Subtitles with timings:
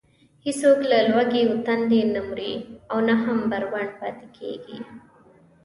[0.45, 2.53] هېڅوک له لوږې و تندې نه مري
[2.91, 4.77] او نه هم بربنډ پاتې کېږي.